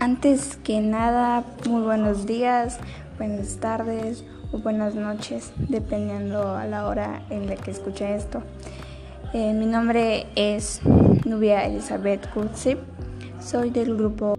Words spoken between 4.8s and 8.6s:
noches, dependiendo a la hora en la que escuche esto.